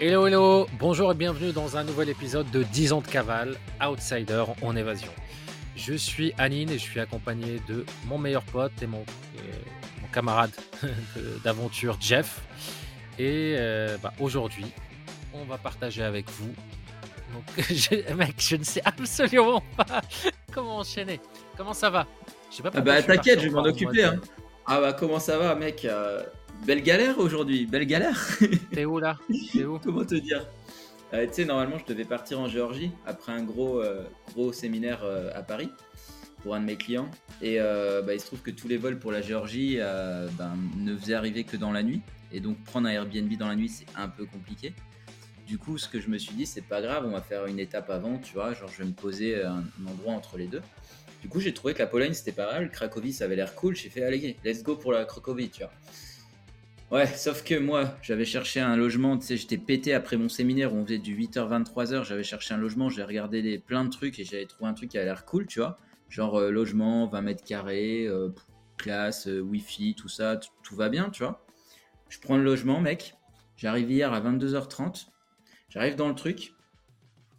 [0.00, 4.44] Hello, hello, bonjour et bienvenue dans un nouvel épisode de 10 ans de cavale, Outsider
[4.62, 5.10] en évasion.
[5.74, 8.98] Je suis Anine et je suis accompagné de mon meilleur pote et mon,
[10.00, 10.50] mon camarade
[10.82, 12.40] de- d'aventure Jeff.
[13.18, 14.66] Et euh, bah, aujourd'hui,
[15.32, 16.52] on va partager avec vous.
[17.32, 20.02] Donc, je- mec, je ne sais absolument pas
[20.52, 21.20] comment enchaîner.
[21.56, 22.06] Comment ça va?
[22.50, 24.04] Je sais pas Ah pourquoi bah t'inquiète, je vais m'en occuper.
[24.04, 24.20] Hein.
[24.66, 26.22] Ah bah comment ça va mec Euh,
[26.64, 28.38] Belle galère aujourd'hui, belle galère.
[28.72, 29.18] T'es où là?
[29.52, 29.78] T'es où?
[29.78, 30.46] Comment te dire?
[31.14, 34.02] Euh, Tu sais, normalement je devais partir en Géorgie après un gros, euh,
[34.34, 35.70] gros séminaire euh, à Paris
[36.42, 37.08] pour un de mes clients.
[37.42, 39.78] Et bah, il se trouve que tous les vols pour la Géorgie
[40.38, 42.02] ben, ne faisaient arriver que dans la nuit.
[42.32, 44.72] Et donc prendre un Airbnb dans la nuit c'est un peu compliqué.
[45.46, 47.60] Du coup, ce que je me suis dit, c'est pas grave, on va faire une
[47.60, 50.62] étape avant, tu vois, genre je vais me poser un, un endroit entre les deux.
[51.22, 53.74] Du coup, j'ai trouvé que la Pologne c'était pas mal, Cracovie ça avait l'air cool,
[53.74, 55.72] j'ai fait allez, let's go pour la Cracovie, tu vois.
[56.92, 60.72] Ouais, sauf que moi, j'avais cherché un logement, tu sais, j'étais pété après mon séminaire
[60.72, 63.90] où on faisait du 8h 23h, j'avais cherché un logement, j'ai regardé des, plein de
[63.90, 65.78] trucs et j'avais trouvé un truc qui a l'air cool, tu vois.
[66.08, 68.28] Genre euh, logement, 20 mètres carrés, euh,
[68.76, 71.44] classe, euh, wifi, tout ça, tout va bien, tu vois.
[72.08, 73.16] Je prends le logement, mec.
[73.56, 75.08] J'arrive hier à 22h30.
[75.68, 76.54] J'arrive dans le truc.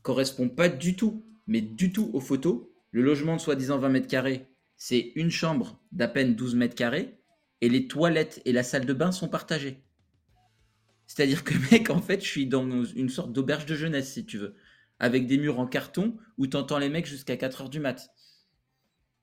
[0.01, 2.63] Correspond pas du tout, mais du tout aux photos.
[2.91, 7.17] Le logement de soi-disant 20 mètres carrés, c'est une chambre d'à peine 12 mètres carrés.
[7.61, 9.83] Et les toilettes et la salle de bain sont partagées.
[11.07, 14.37] C'est-à-dire que, mec, en fait, je suis dans une sorte d'auberge de jeunesse, si tu
[14.37, 14.55] veux.
[14.99, 18.09] Avec des murs en carton où t'entends les mecs jusqu'à 4h du mat.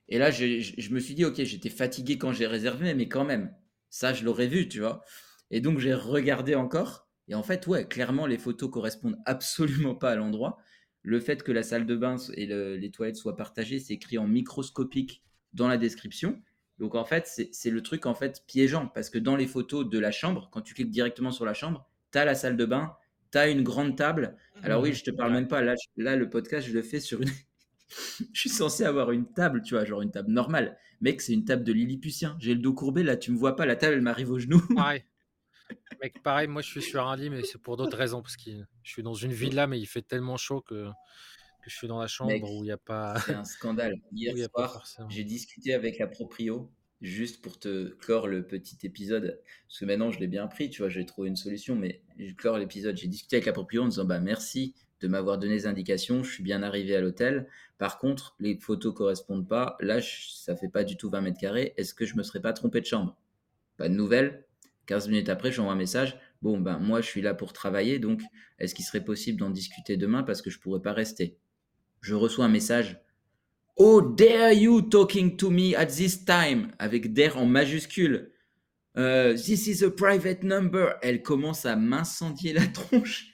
[0.08, 3.54] Et là, je, me suis dit, ok, j'étais fatigué quand j'ai réservé, mais quand même,
[3.91, 5.02] ça, je l'aurais vu, tu vois.
[5.50, 7.08] Et donc, j'ai regardé encore.
[7.28, 10.58] Et en fait, ouais, clairement, les photos correspondent absolument pas à l'endroit.
[11.02, 14.19] Le fait que la salle de bain et le- les toilettes soient partagées, c'est écrit
[14.19, 16.41] en microscopique dans la description.
[16.78, 18.89] Donc, en fait, c'est le truc, en fait, piégeant.
[18.89, 21.89] Parce que dans les photos de la chambre, quand tu cliques directement sur la chambre,
[22.12, 22.97] tu as la salle de bain,
[23.32, 24.37] tu as une grande table.
[24.62, 25.62] Alors oui, je te parle même pas.
[25.62, 27.28] Là, là, le podcast, je le fais sur une...
[28.32, 30.76] je suis censé avoir une table, tu vois, genre une table normale.
[31.00, 32.37] Mec, c'est une table de Lilliputien.
[32.41, 33.66] J'ai le dos courbé, là, tu me vois pas.
[33.66, 34.60] La table, elle m'arrive au genou.
[34.75, 35.04] Pareil.
[36.03, 38.21] Mec, pareil, moi je suis sur un lit, mais c'est pour d'autres raisons.
[38.21, 38.50] Parce que
[38.82, 40.88] je suis dans une villa, mais il fait tellement chaud que,
[41.64, 43.19] que je suis dans la chambre Mec, où il n'y a pas.
[43.20, 43.94] C'est un scandale.
[44.12, 46.70] Hier soir, j'ai discuté avec la proprio,
[47.00, 50.82] juste pour te clore le petit épisode, parce que maintenant je l'ai bien pris, tu
[50.82, 52.97] vois, j'ai trouvé une solution, mais je clore l'épisode.
[52.97, 56.32] J'ai discuté avec la proprio en disant, bah merci de m'avoir donné les indications, je
[56.32, 57.47] suis bien arrivé à l'hôtel.
[57.78, 59.76] Par contre, les photos correspondent pas.
[59.80, 61.74] Là, je- ça fait pas du tout 20 mètres carrés.
[61.76, 63.16] Est-ce que je me serais pas trompé de chambre?
[63.76, 64.47] Pas de nouvelles.
[64.86, 66.19] 15 minutes après, j'envoie un message.
[66.42, 68.22] Bon, ben moi, je suis là pour travailler, donc
[68.58, 70.22] est-ce qu'il serait possible d'en discuter demain?
[70.22, 71.38] Parce que je pourrais pas rester
[72.04, 72.98] Je reçois un message.
[73.76, 76.70] Oh, dare you talking to me at this time?
[76.78, 78.31] Avec dare en majuscule.
[78.98, 80.97] Euh, this is a private number.
[81.00, 83.28] Elle commence à m'incendier la tronche.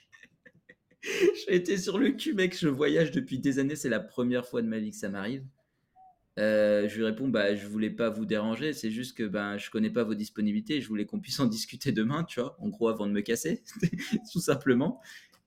[1.03, 2.57] J'ai été sur le cul, mec.
[2.57, 3.75] Je voyage depuis des années.
[3.75, 5.43] C'est la première fois de ma vie que ça m'arrive.
[6.39, 8.71] Euh, je lui réponds, bah, je voulais pas vous déranger.
[8.71, 10.79] C'est juste que ben, je connais pas vos disponibilités.
[10.79, 12.55] Je voulais qu'on puisse en discuter demain, tu vois.
[12.61, 13.63] En gros, avant de me casser,
[14.31, 15.01] tout simplement.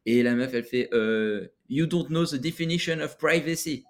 [0.06, 3.84] Et la meuf, elle fait, euh, You don't know the definition of privacy.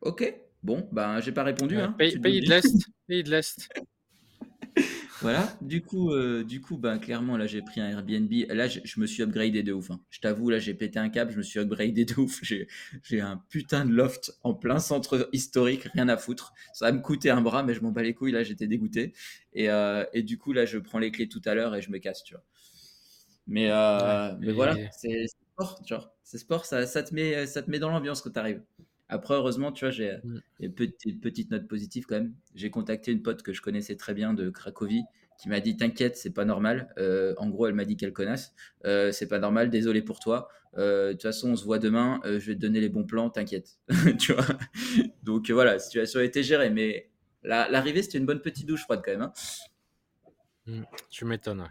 [0.00, 1.76] Ok, bon, ben j'ai pas répondu.
[1.76, 2.86] Ouais, Hein, pays, de l'Est.
[3.06, 3.68] Pays de l'Est.
[5.20, 8.32] Voilà, du coup, euh, du coup, ben clairement là j'ai pris un Airbnb.
[8.50, 9.90] Là je, me suis upgradé de ouf.
[9.90, 10.00] hein.
[10.10, 12.38] Je t'avoue, là j'ai pété un câble, je me suis upgradé de ouf.
[12.42, 12.68] J'ai,
[13.02, 16.52] j'ai un putain de loft en plein centre historique, rien à foutre.
[16.72, 18.30] Ça va me coûter un bras, mais je m'en bats les couilles.
[18.30, 19.12] Là j'étais dégoûté.
[19.54, 21.90] Et, euh, et du coup là je prends les clés tout à l'heure et je
[21.90, 22.44] me casse, tu vois.
[23.48, 26.14] Mais, euh, Ouais, mais et- voilà, c'est sport, tu vois.
[26.22, 28.62] C'est sport, ça, ça te met, ça te met dans l'ambiance quand t'arrives.
[29.08, 30.38] Après, heureusement, tu vois, j'ai Mm.
[30.60, 32.34] une petite, petite note positive quand même.
[32.54, 35.02] J'ai contacté une pote que je connaissais très bien de Cracovie
[35.40, 36.92] qui m'a dit T'inquiète, c'est pas normal.
[36.98, 38.52] Euh, en gros, elle m'a dit qu'elle connaisse.
[38.84, 40.48] Euh, c'est pas normal, désolé pour toi.
[40.76, 42.20] Euh, De toute façon, on se voit demain.
[42.24, 43.78] je vais te donner les bons plans, t'inquiète.
[44.20, 44.44] tu vois?
[45.22, 46.68] Donc voilà, la situation a été gérée.
[46.70, 47.08] Mais
[47.44, 49.22] la- l'arrivée, c'était une bonne petite douche froide quand même.
[49.22, 49.32] hein.
[50.66, 51.70] Hmm, Tu m'étonnes.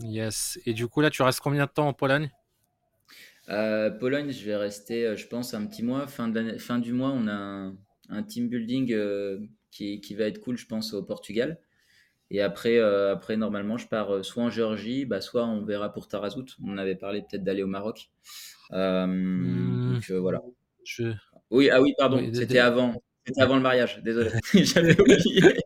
[0.00, 0.58] Yes.
[0.66, 2.30] Et du coup, là, tu restes combien de temps en Pologne?
[3.48, 6.06] Euh, Pologne, je vais rester, euh, je pense, un petit mois.
[6.06, 7.76] Fin, de fin du mois, on a un,
[8.10, 9.38] un team building euh,
[9.70, 11.58] qui, qui va être cool, je pense, au Portugal.
[12.30, 16.08] Et après, euh, après normalement, je pars soit en Géorgie, bah, soit on verra pour
[16.08, 16.44] Tarazout.
[16.62, 18.10] On avait parlé peut-être d'aller au Maroc.
[18.70, 19.94] Hmm.
[19.94, 20.42] donc voilà.
[20.84, 21.14] Je...
[21.50, 23.02] Oui, ah oui, pardon, Oui, c'était avant.
[23.26, 24.30] C'était avant le mariage, désolé.
[24.54, 25.56] J'avais oublié.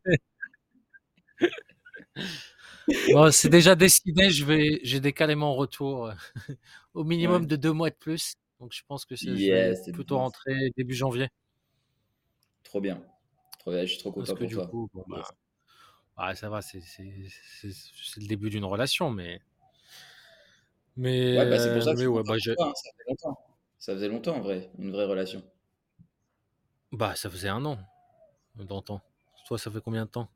[3.08, 4.31] Bon, c'est déjà décidé.
[4.31, 6.14] Je vais, j'ai décalé mon retour euh,
[6.94, 7.46] au minimum Ouais.
[7.46, 8.34] de deux mois de plus.
[8.61, 10.19] Donc, je pense que c'est- Yes, plutôt bon.
[10.19, 11.29] rentrer début janvier.
[12.64, 13.00] Trop bien.
[13.61, 14.70] Trop bien, je suis trop Parce content que pour du toi.
[14.70, 15.32] coup, bon, bah, Yes.
[16.17, 19.40] Ah, ça va, c'est le début d'une relation, mais.
[20.96, 23.38] Mais, Ouais, bah c'est pour ça que mais ouais, bah, toi, hein, ça fait longtemps.
[23.78, 25.43] Ça faisait longtemps en vrai, une vraie relation.
[26.93, 27.78] bah, ça faisait un an
[28.56, 29.02] d'antan.
[29.46, 30.28] Toi, ça fait combien de temps?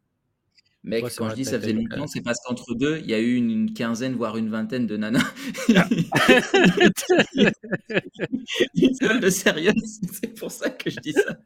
[0.87, 3.35] Mec, quand je dis ça faisait longtemps, c'est parce qu'entre deux, il y a eu
[3.35, 5.25] une, une quinzaine, voire une vingtaine de nanas.
[8.75, 11.37] Une seule de sérieuse, c'est pour ça que je dis ça.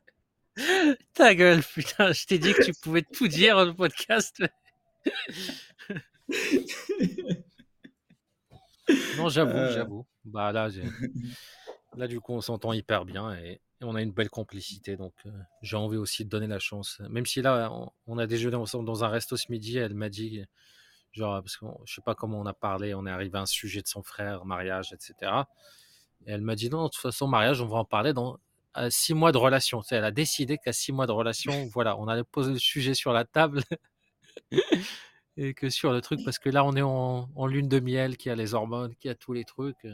[1.15, 4.43] Ta gueule, putain, je t'ai dit que tu pouvais tout dire dans le podcast.
[9.17, 9.73] Non, j'avoue, Euh.
[9.73, 10.07] j'avoue.
[10.25, 10.69] Bah là,
[11.97, 14.97] là, du coup, on s'entend hyper bien et, et on a une belle complicité.
[14.97, 15.31] Donc, euh,
[15.63, 17.01] j'ai envie aussi de donner la chance.
[17.09, 20.09] Même si là, on, on a déjeuné ensemble dans un resto ce midi, elle m'a
[20.09, 20.45] dit,
[21.13, 23.47] genre, parce que je sais pas comment on a parlé, on est arrivé à un
[23.47, 25.33] sujet de son frère, mariage, etc.
[26.27, 28.39] Et elle m'a dit, non, de toute façon, mariage, on va en parler dans
[28.75, 29.81] à six mois de relation.
[29.83, 32.59] Tu sais, elle a décidé qu'à six mois de relation, voilà, on allait poser le
[32.59, 33.63] sujet sur la table.
[35.37, 38.17] Et que sur le truc, parce que là, on est en, en lune de miel,
[38.17, 39.87] qui a les hormones, qui a tous les trucs.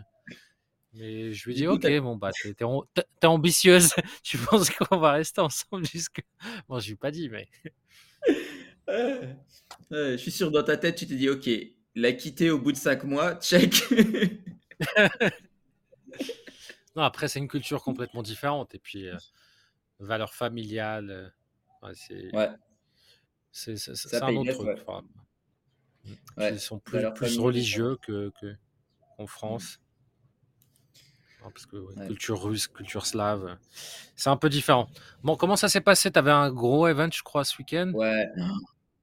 [0.96, 3.92] Mais je lui dis, ok, bon, bah, t'es, t'es am- t'es- t'es ambitieuse.
[4.22, 6.22] tu penses qu'on va rester ensemble jusque?
[6.68, 7.48] Bon, je lui ai pas dit, mais.
[8.88, 9.32] Euh,
[9.90, 11.50] euh, je suis sûr, dans ta tête, tu t'es dit, ok,
[11.96, 13.74] l'a quitté au bout de cinq mois, check.
[16.94, 18.74] Non, après, c'est une culture complètement différente.
[18.74, 19.16] Et puis, euh,
[19.98, 21.28] valeurs familiales, euh,
[21.86, 22.48] ouais, c'est, ouais,
[23.52, 24.78] c'est, c'est- c'est un autre truc.
[26.38, 26.52] ouais.
[26.54, 26.98] ils sont plus,
[27.40, 28.54] religieux que, que,
[29.16, 29.80] qu'en France.
[31.46, 32.06] Non, parce que ouais, Ouais.
[32.08, 33.54] culture russe, culture slave, euh,
[34.16, 34.88] c'est un peu différent.
[35.22, 36.10] Bon, comment ça s'est passé?
[36.10, 37.92] T'avais un gros event, je crois, ce week-end?
[37.94, 38.26] Ouais,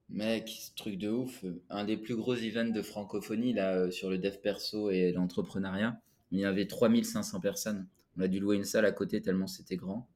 [0.09, 1.45] mec, ce truc de ouf.
[1.69, 6.01] Un des plus gros events de francophonie là euh, sur le dev perso et l'entrepreneuriat.
[6.31, 7.87] Il y avait 3500 personnes.
[8.17, 10.09] On a dû louer une salle à côté tellement c'était grand.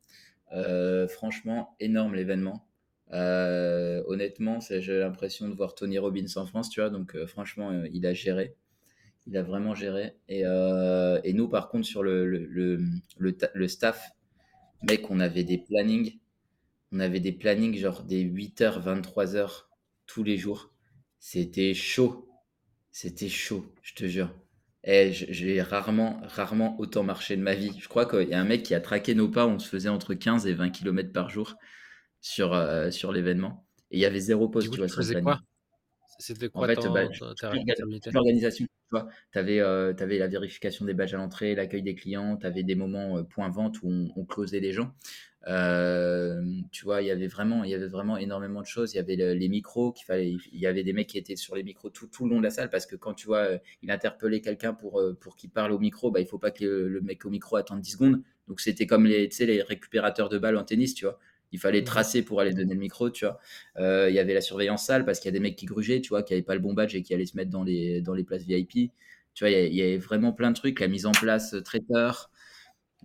[0.54, 2.68] Euh, franchement, énorme l'événement.
[3.14, 6.90] Euh, honnêtement, j'ai l'impression de voir Tony Robbins en France, tu vois.
[6.90, 8.56] Donc, euh, franchement, euh, il a géré.
[9.28, 10.14] Il a vraiment géré.
[10.30, 12.84] Et, euh, et nous, par contre, sur le, le, le,
[13.18, 14.12] le ta- le staff,
[14.84, 16.20] mec, on avait des plannings.
[16.92, 19.70] On avait des plannings genre des 8h, 23h
[20.08, 20.72] tous les jours.
[21.20, 22.30] C'était chaud.
[22.92, 24.34] C'était chaud, je te jure.
[24.84, 27.74] Et j- j'ai rarement, rarement autant marché de ma vie.
[27.80, 29.48] Je crois qu'il y a un mec qui a traqué nos pas.
[29.48, 31.56] On se faisait entre 15 et 20 km par jour
[32.22, 33.68] sur, euh, sur l'événement.
[33.92, 35.40] Et il y avait zéro pause, tu vois, sur le planning.
[35.40, 35.57] quoi?
[36.18, 37.08] C'était En quoi fait, ton- bah,
[37.40, 37.56] ta
[38.12, 39.60] l'organisation, tu vois, tu avais,
[40.18, 43.50] la vérification des badges à l'entrée, l'accueil des clients, tu avais des moments euh, point
[43.50, 44.94] vente où on, on closait les gens.
[45.48, 46.42] Euh,
[46.72, 48.94] tu vois, il y avait vraiment, il y avait vraiment énormément de choses.
[48.94, 51.36] Il y avait le- les micros qu'il fallait, il y avait des mecs qui étaient
[51.36, 53.40] sur les micros tout, tout le long de la salle parce que quand tu vois,
[53.40, 56.52] euh, il interpellait quelqu'un pour, euh, pour qu'il parle au micro, bah, il faut pas
[56.52, 58.24] que le, le mec au micro attende 10 secondes.
[58.48, 61.20] Donc c'était comme les, les récupérateurs de balles en tennis, tu vois.
[61.52, 61.84] Il fallait Mhm.
[61.84, 63.40] tracer pour aller donner le micro, tu vois.
[63.78, 66.02] Euh, il y avait la surveillance salle parce qu'il y a des mecs qui grugeaient,
[66.02, 68.02] tu vois, qui n'avaient pas le bon badge et qui allaient se mettre dans les,
[68.02, 68.92] dans les places VIP.
[69.34, 70.80] Tu vois, il y, a- il y avait vraiment plein de trucs.
[70.80, 72.32] La mise en place euh, traiteur,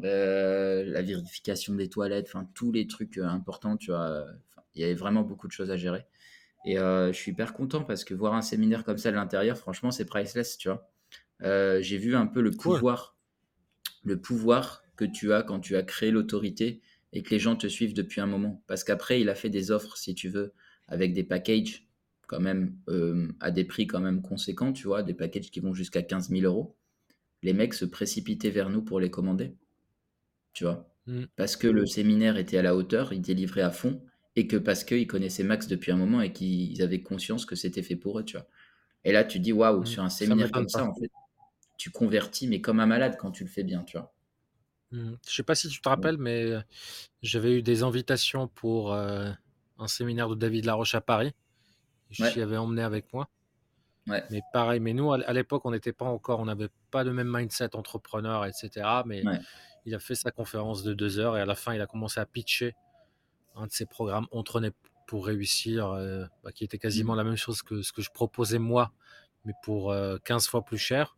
[0.05, 4.25] euh, la vérification des toilettes, enfin, tous les trucs importants, tu vois.
[4.51, 6.07] Enfin, il y avait vraiment beaucoup de choses à gérer.
[6.67, 9.59] Et euh, je suis hyper content parce que voir un séminaire comme ça de l'intérieur,
[9.59, 10.89] franchement, c'est priceless, tu vois.
[11.81, 12.83] J'ai vu un peu le Cool.
[12.83, 13.17] pouvoir,
[14.05, 16.81] le pouvoir que tu as quand tu as créé l'autorité
[17.13, 18.63] et que les gens te suivent depuis un moment.
[18.67, 20.53] Parce qu'après, il a fait des offres, si tu veux,
[20.89, 21.87] avec des packages
[22.27, 25.75] quand même euh, à des prix quand même conséquents, tu vois, des packages qui vont
[25.75, 26.75] jusqu'à 15 000 euros.
[27.43, 29.55] Les mecs se précipitaient vers nous pour les commander,
[30.55, 30.89] tu vois.
[31.07, 31.25] Mm.
[31.37, 34.01] Parce que le séminaire était à la hauteur, ils délivraient à fond,
[34.37, 37.83] et que parce qu'ils connaissaient Max depuis un moment et qu'ils avaient conscience que c'était
[37.83, 38.47] fait pour eux, tu vois.
[39.05, 39.87] Et là, tu dis, waouh, Mm.
[39.87, 41.11] sur un séminaire comme ça, en fait,
[41.77, 44.15] tu convertis, mais comme un malade quand tu le fais bien, tu vois.
[44.93, 45.15] Mm.
[45.27, 46.51] Je sais pas si tu te rappelles, mais
[47.23, 49.31] j'avais eu des invitations pour euh,
[49.79, 51.33] un séminaire de David Laroche à Paris.
[52.11, 52.33] Je Ouais.
[52.33, 53.29] t'y avais emmené avec moi.
[54.07, 54.23] Ouais.
[54.31, 57.13] Mais pareil, mais nous, à à l'époque, on n'était pas encore, on n'avait pas le
[57.13, 58.71] même mindset entrepreneur, etc.
[59.07, 59.41] Mais Ouais.
[59.87, 62.21] il a fait sa conférence de deux heures et à la fin, il a commencé
[62.21, 62.75] à pitcher
[63.55, 64.73] un de ses programmes Entrepreneur
[65.07, 67.19] pour réussir, euh, bah, qui était quasiment Mm.
[67.19, 68.93] la même chose que ce que je proposais moi,
[69.45, 71.17] mais pour euh, 15 fois plus cher.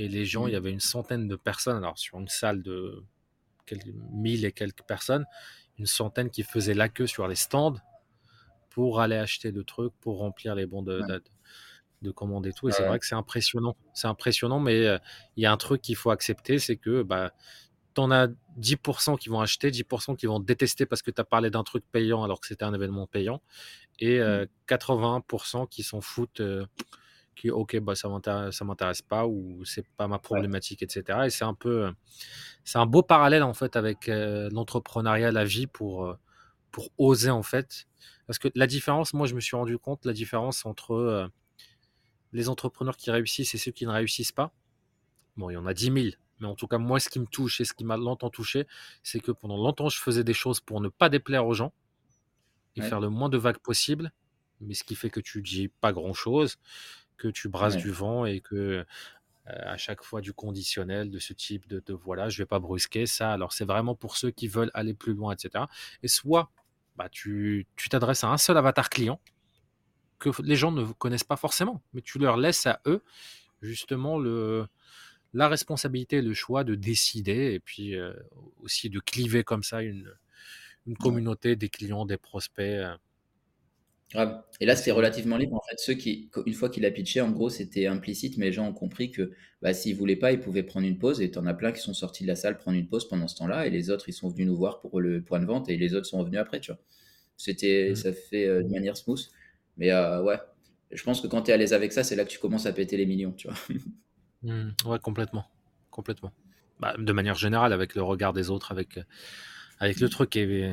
[0.00, 0.56] Et les gens, il y Mm.
[0.56, 3.04] avait une centaine de personnes, alors sur une salle de
[3.66, 5.26] quelques, 1000 et quelques personnes,
[5.78, 7.76] une centaine qui faisaient la queue sur les stands
[8.70, 11.06] pour aller acheter le truc, pour remplir les bons de, Ouais.
[11.06, 11.22] de,
[12.02, 12.68] de commande et tout.
[12.70, 13.76] Et c'est vrai que c'est impressionnant.
[13.92, 14.98] C'est impressionnant, mais euh,
[15.36, 17.32] il y a un truc qu'il faut accepter, c'est que bah,
[17.94, 21.24] tu en as 10% qui vont acheter, 10% qui vont détester parce que tu as
[21.24, 23.42] parlé d'un truc payant alors que c'était un événement payant,
[23.98, 26.64] et euh, 81% qui s'en foutent, euh,
[27.40, 31.20] qui ok, bah, ça m'intéresse ça m'intéresse pas ou c'est pas ma problématique, etc.
[31.26, 31.92] Et c'est un peu, euh,
[32.64, 36.18] c'est un beau parallèle en fait avec euh, l'entrepreneuriat, la vie pour, euh,
[36.70, 37.86] pour oser en fait.
[38.26, 41.26] Parce que la différence, moi, je me suis rendu compte, la différence entre euh,
[42.32, 44.52] les entrepreneurs qui réussissent et ceux qui ne réussissent pas,
[45.36, 45.96] bon, il y en a 10 000,
[46.38, 48.66] mais en tout cas, moi, ce qui me touche et ce qui m'a longtemps touché,
[49.02, 51.72] c'est que pendant longtemps, je faisais des choses pour ne pas déplaire aux gens
[52.76, 54.12] et faire le moins de vagues possible,
[54.60, 56.56] mais ce qui fait que tu dis pas grand-chose,
[57.20, 58.84] que tu brasses du vent et que
[59.46, 63.06] à chaque fois du conditionnel de ce type de, de voilà, je vais pas brusquer
[63.06, 63.32] ça.
[63.32, 65.64] Alors c'est vraiment pour ceux qui veulent aller plus loin, etc.
[66.02, 66.50] Et soit
[66.96, 69.20] bah, tu t'adresses à un seul avatar client
[70.18, 73.02] que les gens ne connaissent pas forcément, mais tu leur laisses à eux
[73.62, 74.66] justement le,
[75.34, 77.94] la responsabilité, le choix de décider et puis
[78.60, 80.12] aussi de cliver comme ça une,
[80.86, 82.84] une communauté des clients, des prospects.
[84.60, 85.54] Et là, c'était relativement libre.
[85.54, 88.52] En fait, ceux qui, une fois qu'il a pitché, en gros, c'était implicite, mais les
[88.52, 89.30] gens ont compris que
[89.62, 91.20] bah, s'ils voulaient pas, ils pouvaient prendre une pause.
[91.20, 93.28] Et tu en as plein qui sont sortis de la salle prendre une pause pendant
[93.28, 93.66] ce temps-là.
[93.66, 95.94] Et les autres, ils sont venus nous voir pour le point de vente et les
[95.94, 96.80] autres sont revenus après, tu vois.
[97.36, 97.96] C'était, mmh.
[97.96, 99.30] ça fait euh, de manière smooth.
[99.76, 100.38] Mais euh, ouais,
[100.90, 102.66] je pense que quand tu es à l'aise avec ça, c'est là que tu commences
[102.66, 103.56] à péter les millions, tu vois.
[104.42, 104.70] Mmh.
[104.86, 105.44] ouais, complètement.
[105.90, 106.32] Complètement.
[106.78, 108.98] Bah, de manière générale, avec le regard des autres, avec,
[109.80, 110.34] avec le truc.
[110.34, 110.72] Et,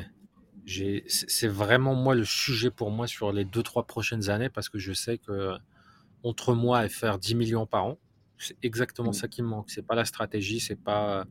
[1.06, 4.92] c'est vraiment moi le sujet pour moi sur les 2-3 prochaines années parce que je
[4.92, 5.54] sais que
[6.22, 7.98] entre moi et faire 10 millions par an,
[8.38, 9.14] c'est exactement mmh.
[9.14, 9.70] ça qui me manque.
[9.70, 11.24] C'est pas la stratégie, c'est pas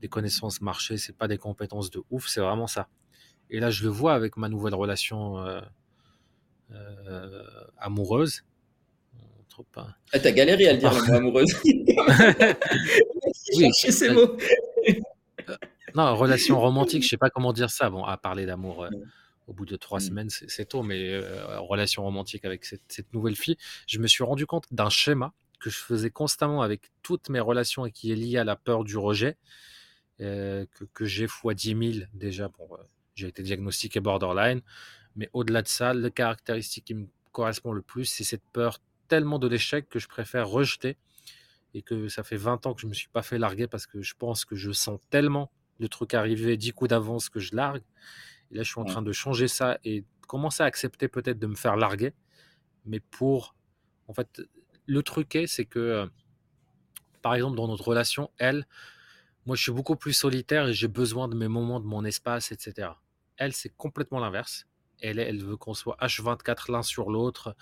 [0.00, 2.88] des connaissances marché, c'est pas des compétences de ouf, c'est vraiment ça.
[3.50, 5.60] Et là, je le vois avec ma nouvelle relation euh,
[6.72, 7.44] euh,
[7.78, 8.44] amoureuse.
[9.76, 11.54] Ah, t'as galéré à le dire, amoureuse.
[13.56, 14.36] oui, ces mots.
[15.94, 17.90] Non, relation romantique, je sais pas comment dire ça.
[17.90, 18.90] Bon, à parler d'amour euh,
[19.46, 20.02] au bout de trois mmh.
[20.02, 23.56] semaines, c'est tôt, mais euh, relation romantique avec cette, nouvelle fille,
[23.86, 27.86] je me suis rendu compte d'un schéma que je faisais constamment avec toutes mes relations
[27.86, 29.36] et qui est lié à la peur du rejet,
[30.20, 32.48] euh, que, j'ai fois 10 000 déjà.
[32.48, 32.68] Bon,
[33.14, 34.60] j'ai été diagnostiqué borderline,
[35.14, 39.38] mais au-delà de ça, la caractéristique qui me correspond le plus, c'est cette peur tellement
[39.38, 40.96] de l'échec que je préfère rejeter
[41.74, 43.86] et que ça fait 20 ans que je ne me suis pas fait larguer parce
[43.86, 47.54] que je pense que je sens tellement le truc arriver 10 coups d'avance que je
[47.54, 47.82] largue.
[48.50, 51.46] Et là, je suis en train de changer ça et commencer à accepter peut-être de
[51.46, 52.12] me faire larguer.
[52.84, 53.54] Mais pour.
[54.08, 54.42] En fait,
[54.86, 56.06] le truc est, c'est que, euh,
[57.22, 58.66] par exemple, dans notre relation, elle,
[59.46, 62.52] moi, je suis beaucoup plus solitaire et j'ai besoin de mes moments, de mon espace,
[62.52, 62.90] etc.
[63.36, 64.66] Elle, c'est complètement l'inverse.
[65.00, 67.56] Elle, elle veut qu'on soit H24 l'un sur l'autre,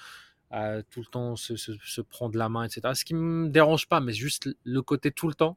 [0.90, 2.92] tout le temps se, se, prendre la main, etc.
[2.94, 5.56] Ce qui me dérange pas, mais juste le côté tout le temps,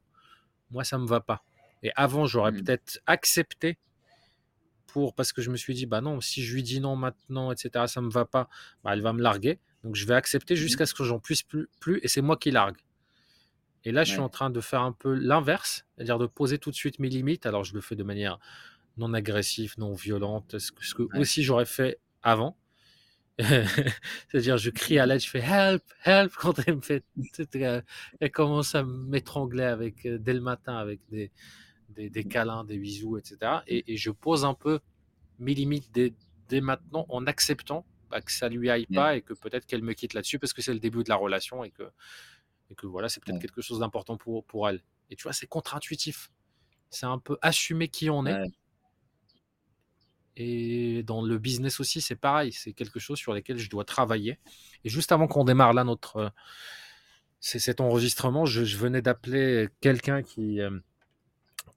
[0.71, 1.43] moi, ça me va pas.
[1.83, 2.63] Et avant, j'aurais mmh.
[2.63, 3.77] peut-être accepté
[4.87, 7.51] pour parce que je me suis dit bah non, si je lui dis non maintenant,
[7.51, 7.85] etc.
[7.87, 8.47] Ça me va pas,
[8.83, 9.59] bah, elle va me larguer.
[9.83, 12.37] Donc je vais accepter mmh jusqu'à ce que j'en puisse plus, plus et c'est moi
[12.37, 12.77] qui largue.
[13.85, 16.71] Et là, je suis en train de faire un peu l'inverse, c'est-à-dire de poser tout
[16.71, 17.45] de suite mes limites.
[17.45, 18.39] Alors, je le fais de manière
[18.95, 22.55] non agressive, non violente, ce que, ce que aussi j'aurais fait avant.
[23.39, 27.03] C'est-à-dire, je crie à l'aide, je fais help, help quand elle me fait.
[28.19, 31.31] Elle commence à m'étrangler avec, euh, dès le matin avec des,
[31.93, 33.59] des, câlins, des bisous, etc.
[33.67, 34.79] Et, je pose un peu
[35.39, 36.13] mes limites dès,
[36.49, 39.93] dès maintenant en acceptant bah, que ça lui aille pas et que peut-être qu'elle me
[39.93, 41.83] quitte là-dessus parce que c'est le début de la relation et que,
[42.69, 44.81] et que voilà, c'est peut-être quelque chose d'important pour, pour elle.
[45.09, 46.31] Et tu vois, c'est contre-intuitif.
[46.89, 48.51] C'est un peu assumer qui on est.
[50.35, 52.51] Et dans le business aussi, c'est pareil.
[52.51, 54.39] C'est quelque chose sur lequel je dois travailler.
[54.83, 56.31] Et juste avant qu'on démarre là notre
[57.43, 60.79] cet enregistrement, je, venais d'appeler quelqu'un qui euh,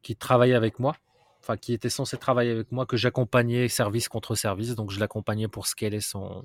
[0.07, 0.97] qui travaillait avec moi,
[1.41, 4.77] enfin qui était censé travailler avec moi, que j'accompagnais service contre service.
[4.77, 6.45] Donc je l'accompagnais pour scaler son,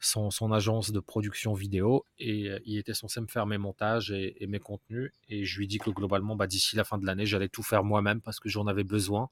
[0.00, 4.10] son, son agence de production vidéo et euh, il était censé me faire mes montages
[4.10, 5.12] et, mes contenus.
[5.30, 7.84] Et je lui dit que globalement, bah, d'ici la fin de l'année, j'allais tout faire
[7.84, 9.30] moi-même parce que j'en avais besoin.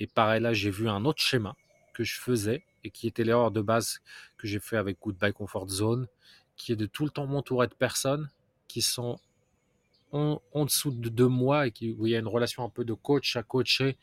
[0.00, 1.54] Et pareil, là, j'ai vu un autre schéma
[1.94, 4.00] que je faisais et qui était l'erreur de base
[4.38, 6.08] que j'ai fait avec Goodbye Comfort Zone,
[6.56, 8.28] qui est de tout le temps m'entourer de personnes
[8.66, 9.20] qui sont
[10.12, 12.84] en, dessous de, deux mois et qui, où il y a une relation un peu
[12.84, 13.96] de coach à coacher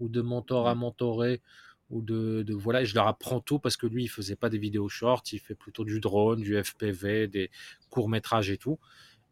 [0.00, 0.78] ou de mentor à mmh.
[0.78, 1.42] mentorer
[1.90, 4.48] ou de, de, voilà et je leur apprends tout parce que lui il faisait pas
[4.48, 7.50] des vidéos short il fait plutôt du drone du FPV des
[7.90, 8.78] courts métrages et tout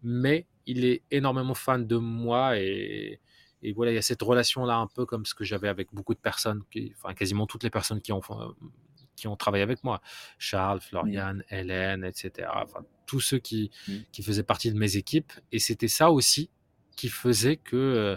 [0.03, 3.21] mais il est énormément fan de moi et,
[3.63, 5.89] et voilà il y a cette relation là un peu comme ce que j'avais avec
[5.93, 8.21] beaucoup de personnes qui, enfin quasiment toutes les personnes qui ont
[9.17, 10.01] qui ont travaillé avec moi
[10.39, 13.93] Charles Florian Hélène etc enfin tous ceux qui, mmh.
[14.13, 15.33] qui faisaient partie de mes équipes.
[15.51, 16.49] Et c'était ça aussi
[16.95, 18.17] qui faisait que euh,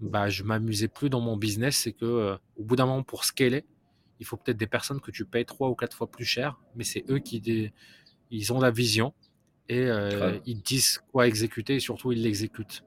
[0.00, 1.76] bah, je m'amusais plus dans mon business.
[1.76, 3.64] C'est que euh, au bout d'un moment, pour scaler,
[4.18, 6.82] il faut peut-être des personnes que tu payes trois ou quatre fois plus cher, mais
[6.82, 7.70] c'est eux qui
[8.32, 9.14] ils ont la vision
[9.68, 12.82] et euh, ils disent quoi exécuter et surtout ils l'exécutent.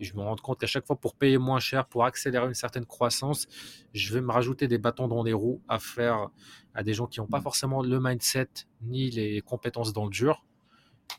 [0.00, 2.54] Et je me rends compte qu'à chaque fois, pour payer moins cher, pour accélérer une
[2.54, 3.46] certaine croissance,
[3.92, 6.28] je vais me rajouter des bâtons dans les roues à faire
[6.74, 8.48] à des gens qui n'ont pas forcément le mindset
[8.82, 10.44] ni les compétences dans le dur.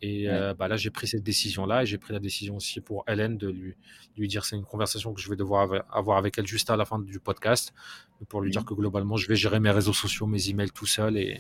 [0.01, 3.03] Et euh, bah là, j'ai pris cette décision-là et j'ai pris la décision aussi pour
[3.07, 3.75] Hélène de lui,
[4.17, 6.85] lui dire c'est une conversation que je vais devoir avoir avec elle juste à la
[6.85, 7.73] fin du podcast
[8.29, 11.17] pour lui dire que globalement, je vais gérer mes réseaux sociaux, mes emails tout seul
[11.17, 11.39] et,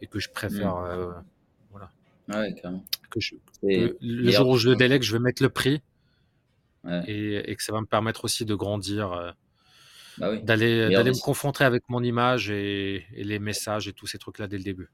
[0.00, 0.76] et que je préfère.
[0.76, 1.12] Euh,
[1.70, 1.90] voilà.
[2.28, 2.84] Ouais, carrément.
[3.10, 3.18] Que,
[3.62, 5.82] le jour où je le délègue, je vais mettre le prix
[7.06, 9.30] et, que ça va me permettre aussi de grandir, euh,
[10.18, 14.58] bah d'aller me confronter avec mon image et, les messages et tous ces trucs-là dès
[14.58, 14.90] le début.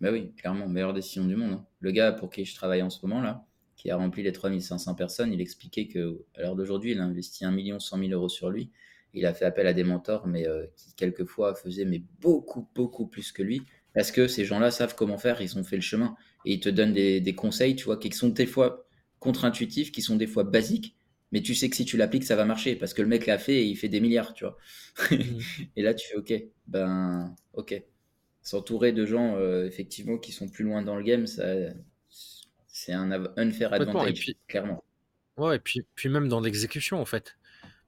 [0.00, 1.52] Bah oui, clairement, meilleure décision du monde.
[1.52, 1.66] Hein.
[1.80, 3.44] Le gars pour qui je travaille en ce moment là,
[3.76, 7.44] qui a rempli les 3500 personnes, il expliquait que à l'heure d'aujourd'hui, il a investi
[7.44, 8.70] 1 million 100 000 euros sur lui.
[9.14, 13.06] Il a fait appel à des mentors, mais euh, qui quelquefois faisaient mais beaucoup, beaucoup
[13.06, 13.62] plus que lui.
[13.94, 16.16] Parce que ces gens-là savent comment faire, ils ont fait le chemin.
[16.44, 18.86] Et ils te donnent des, des conseils, tu vois, qui sont des fois
[19.22, 20.96] contre-intuitifs, qui sont des fois basiques,
[21.30, 23.38] mais tu sais que si tu l'appliques, ça va marcher parce que le mec l'a
[23.38, 24.58] fait et il fait des milliards, tu vois.
[25.10, 25.40] Mhm.
[25.76, 26.32] et là, tu fais OK,
[26.66, 27.82] ben OK.
[28.42, 31.44] S'entourer de gens euh, effectivement qui sont plus loin dans le game, ça,
[32.66, 34.82] c'est un unfair advantage, clairement.
[35.36, 37.36] Ouais, et puis, puis même dans l'exécution, en fait.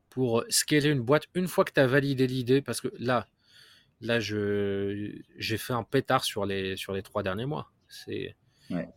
[0.09, 3.27] Pour scaler une boîte, une fois que tu as validé l'idée, parce que là,
[4.01, 7.73] là je, j'ai fait un pétard sur les, sur les trois derniers mois.
[7.89, 8.37] C'est,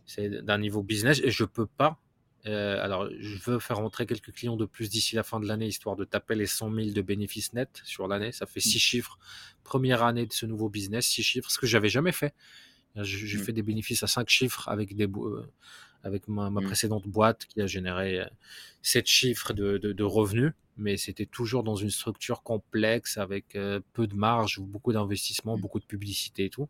[0.06, 2.00] c'est d'un niveau business et je peux pas
[2.48, 5.66] euh, alors, je veux faire rentrer quelques clients de plus d'ici la fin de l'année,
[5.66, 8.32] histoire de taper les 100 000 de bénéfices nets sur l'année.
[8.32, 8.80] Ça fait 6 mmh.
[8.80, 9.18] chiffres.
[9.64, 12.34] Première année de ce nouveau business, 6 chiffres, ce que j'avais jamais fait.
[12.96, 13.42] J'ai mmh.
[13.42, 15.46] fait des bénéfices à 5 chiffres avec, des, euh,
[16.02, 16.64] avec ma, mmh.
[16.64, 18.22] précédente boîte qui a généré
[18.82, 23.58] 7 euh, chiffres de, revenus, mais c'était toujours dans une structure complexe avec
[23.92, 26.68] peu de marge, beaucoup d'investissement, beaucoup de publicité et tout.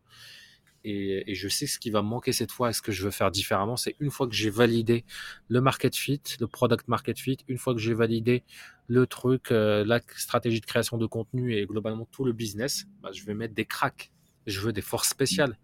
[0.85, 3.11] Et, je sais ce qui va me manquer cette fois et ce que je veux
[3.11, 3.76] faire différemment.
[3.76, 5.04] C'est une fois que j'ai validé
[5.49, 8.44] le market fit, le product market fit, une fois que j'ai validé
[8.87, 13.11] le truc, euh, la stratégie de création de contenu et globalement tout le business, bah,
[13.12, 14.11] je vais mettre des cracks.
[14.46, 15.59] Je veux des forces spéciales.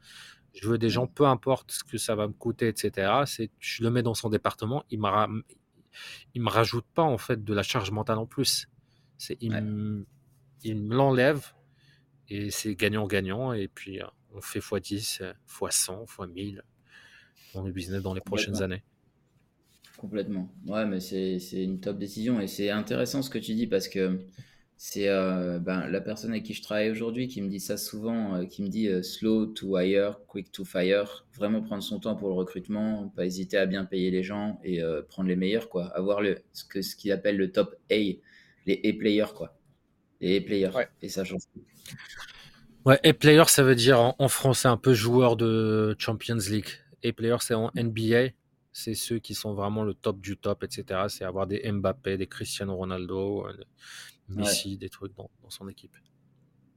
[0.54, 3.22] Je veux des gens, peu importe ce que ça va me coûter, etc.
[3.26, 4.84] C'est, je le mets dans son département.
[4.90, 5.42] Il ne
[6.34, 8.68] il me rajoute pas en fait de la charge mentale en plus.
[9.18, 11.52] C'est, il, me l'enlève
[12.28, 13.52] et c'est gagnant-gagnant.
[13.52, 16.60] Et puis, euh, on fait x10, x100, x1000
[17.54, 18.82] dans le business dans les prochaines années.
[19.96, 20.52] Complètement.
[20.66, 24.20] Ouais, mais c'est une top décision et c'est intéressant ce que tu dis parce que
[24.76, 28.34] c'est euh, ben, la personne avec qui je travaille aujourd'hui qui me dit ça souvent,
[28.34, 32.16] euh, qui me dit euh, slow to hire, quick to fire, vraiment prendre son temps
[32.16, 35.86] pour le recrutement, pas hésiter à bien payer les gens et prendre les meilleurs quoi,
[35.96, 39.56] avoir le ce que ce qu'il appelle le top A, les A players quoi,
[40.20, 40.70] les A players.
[41.02, 41.42] Et ça change.
[42.84, 46.68] Ouais, et player, ça veut dire en, français un peu joueur de Champions League.
[47.02, 48.28] Et player, c'est en NBA.
[48.72, 51.04] C'est ceux qui sont vraiment le top du top, etc.
[51.08, 53.52] C'est avoir des Mbappé, des Cristiano Ronaldo, euh,
[54.28, 55.96] Messi, des trucs dans, son équipe.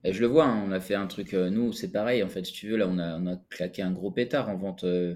[0.04, 2.30] Et je le vois, hein, on a fait un truc, euh, nous, c'est pareil, en
[2.30, 4.84] fait, si tu veux, là, on a, on a claqué un gros pétard en vente.
[4.86, 5.16] Euh,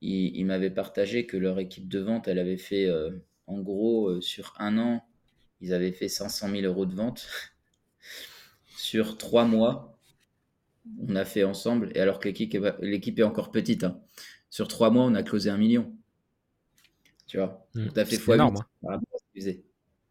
[0.00, 2.90] ils, ils m'avaient partagé que leur équipe de vente, elle avait fait,
[3.46, 5.06] en gros, sur un an,
[5.60, 7.26] ils avaient fait 500 000 euros de vente.
[8.76, 9.93] sur trois mois,
[11.08, 14.00] on a fait ensemble, et alors que l'équipe est, encore petite, hein.
[14.50, 15.94] sur trois mois, on a closé un million.
[17.26, 17.88] Tu vois, mmh.
[17.92, 18.58] tu as fait fois énorme.
[18.88, 19.00] Hein.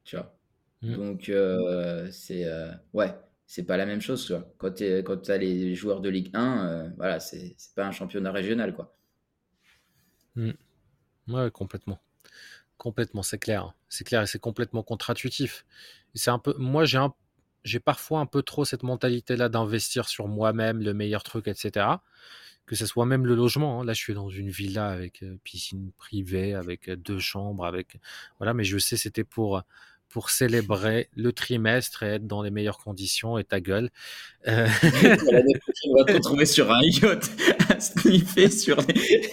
[0.03, 0.35] Tu vois?
[0.81, 0.95] Mmh.
[0.95, 3.15] Donc, euh, c'est euh, ouais,
[3.47, 4.35] c'est pas la même chose.
[4.57, 4.83] Quand tu
[5.31, 8.75] as les joueurs de Ligue 1, euh, voilà, c'est, c'est pas un championnat régional.
[8.75, 8.95] quoi.
[10.35, 10.51] Mmh.
[11.29, 11.99] Ouais, complètement.
[12.77, 13.73] Complètement, c'est clair.
[13.87, 15.65] C'est clair et c'est complètement contre-intuitif.
[16.15, 17.13] C'est un peu, moi, j'ai un
[17.63, 21.87] j'ai parfois un peu trop cette mentalité-là d'investir sur moi-même, le meilleur truc, etc.
[22.65, 23.81] Que ce soit même le logement.
[23.81, 23.85] Hein.
[23.85, 27.97] Là, je suis dans une villa avec euh, piscine privée, avec euh, deux chambres, avec
[28.39, 28.53] voilà.
[28.53, 29.63] Mais je sais, c'était pour
[30.09, 33.89] pour célébrer le trimestre et être dans les meilleures conditions et ta gueule.
[34.47, 34.67] Euh...
[34.83, 37.31] L'année prochaine, on va te retrouver sur un yacht
[37.69, 39.31] à sniffer sur les.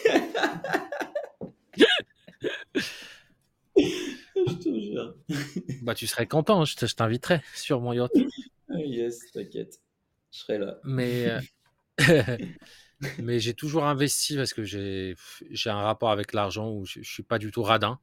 [5.82, 8.12] Bah, tu serais content, je t'inviterai sur mon yacht.
[8.68, 9.80] yes, t'inquiète.
[10.32, 10.78] Je serai là.
[10.84, 11.40] Mais, euh,
[13.18, 15.16] mais j'ai toujours investi parce que j'ai
[15.66, 17.98] un rapport avec l'argent où je, ne suis pas du tout radin.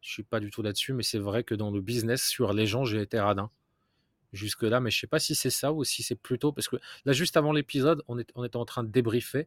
[0.00, 2.66] Je suis pas du tout là-dessus, mais c'est vrai que dans le business, sur les
[2.66, 3.50] gens, j'ai été radin
[4.32, 7.12] jusque-là, mais je sais pas si c'est ça ou si c'est plutôt parce que là,
[7.12, 9.46] juste avant l'épisode, on, est, on était en train de débriefer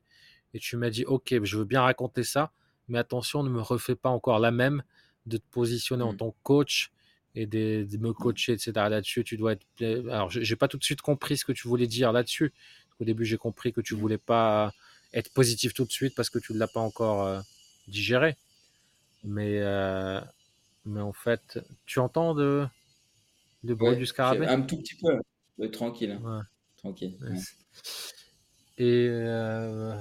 [0.54, 2.52] et tu m'as dit, ok, je veux bien raconter ça,
[2.88, 4.84] mais attention, ne me refais pas encore la même
[5.26, 6.18] de te positionner en mmh.
[6.18, 6.92] tant que coach
[7.36, 8.72] et de, me coacher, etc.
[8.76, 9.66] Là-dessus, tu dois être.
[10.10, 12.54] Alors, j'ai pas tout de suite compris ce que tu voulais dire là-dessus.
[13.00, 14.74] Au début, j'ai compris que tu voulais pas
[15.14, 17.42] être positif tout de suite parce que tu ne l'as pas encore euh,
[17.88, 18.38] digéré.
[19.24, 20.22] Mais, euh,
[20.86, 22.66] mais en fait, tu entends de,
[23.64, 24.48] le bruit du scarabée?
[24.48, 26.20] Un tout petit peu, tranquille.
[26.24, 26.44] Hein.
[26.78, 27.18] Tranquille.
[28.78, 29.94] Et euh,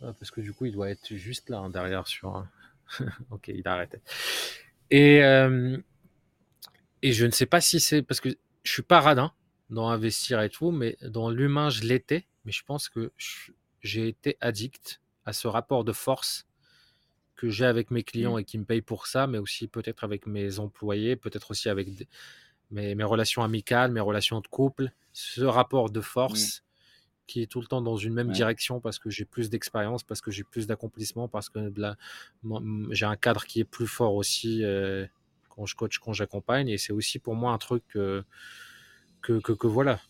[0.00, 2.46] parce que du coup, il doit être juste là, hein, derrière sur.
[3.30, 3.98] ok, il a arrêté.
[4.90, 5.78] Et, euh,
[7.02, 8.28] et je ne sais pas si c'est parce que
[8.62, 9.32] je suis pas radin
[9.70, 12.26] dans investir et tout, mais dans l'humain, je l'étais.
[12.44, 13.12] Mais je pense que
[13.80, 16.46] j'ai été addict à ce rapport de force
[17.36, 18.40] que j'ai avec mes clients mmh.
[18.40, 21.88] et qui me payent pour ça, mais aussi peut-être avec mes employés, peut-être aussi avec
[22.70, 24.92] mes, mes, relations amicales, mes relations de couple.
[25.12, 26.04] Ce rapport de mmh.
[26.04, 26.64] force
[27.26, 30.20] qui est tout le temps dans une même direction parce que j'ai plus d'expérience, parce
[30.20, 31.72] que j'ai plus d'accomplissement, parce que
[32.90, 35.06] j'ai un cadre qui est plus fort aussi euh,
[35.48, 36.68] quand je coach, quand j'accompagne.
[36.68, 38.24] Et c'est aussi pour moi un truc que,
[39.22, 40.00] que, que, voilà,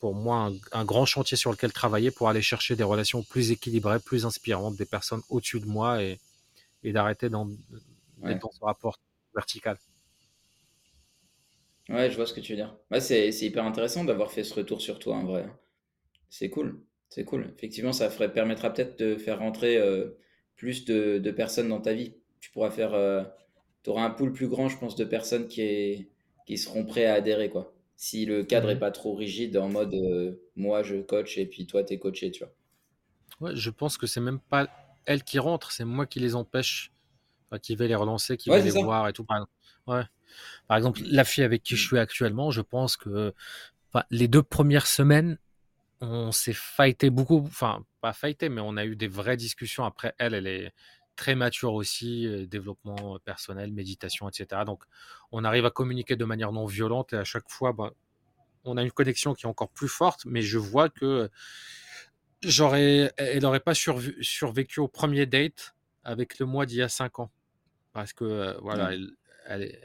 [0.00, 4.00] pour moi, un, grand chantier sur lequel travailler pour aller chercher des relations plus équilibrées,
[4.00, 6.18] plus inspirantes, des personnes au-dessus de moi et,
[6.82, 7.48] et d'arrêter dans,
[8.18, 8.98] dans ce rapport
[9.34, 9.78] vertical.
[11.88, 12.76] Ouais, je vois ce que tu veux dire.
[12.90, 15.48] Ouais, c'est hyper intéressant d'avoir fait ce retour sur toi en vrai.
[16.30, 17.50] C'est cool, c'est cool.
[17.56, 20.18] Effectivement, ça ferait, permettra peut-être de faire rentrer euh,
[20.56, 22.14] plus de, de, personnes dans ta vie.
[22.40, 23.24] Tu pourras faire, euh,
[23.82, 26.08] tu auras un pool plus grand, je pense, de personnes qui,
[26.46, 27.74] qui seront prêts à adhérer, quoi.
[27.96, 31.46] Si le cadre n'est mmh pas trop rigide en mode euh, moi je coach et
[31.46, 32.52] puis toi tu es coaché, tu vois.
[33.40, 34.70] Ouais, je pense que c'est même pas
[35.04, 36.92] elles qui rentrent, c'est moi qui les empêche,
[37.60, 39.24] qui vais les relancer, qui vais les voir et tout.
[39.24, 39.52] Par exemple.
[39.88, 40.02] Ouais.
[40.68, 43.34] Par exemple, la fille avec qui je suis actuellement, je pense que
[44.10, 45.38] les deux premières semaines,
[46.00, 49.84] on s'est fighté beaucoup, enfin pas fighté, mais on a eu des vraies discussions.
[49.84, 50.72] Après, elle, elle est
[51.16, 54.62] très mature aussi, euh, développement euh, personnel, méditation, etc.
[54.64, 54.84] Donc,
[55.32, 57.92] on arrive à communiquer de manière non violente et à chaque fois, bah,
[58.64, 61.28] on a une connexion qui est encore plus forte, mais je vois que
[62.42, 67.18] j'aurais, elle n'aurait pas survécu au premier date avec le mois d'il y a 5
[67.18, 67.30] ans.
[67.92, 69.10] Parce que, euh, voilà, elle,
[69.46, 69.78] elle,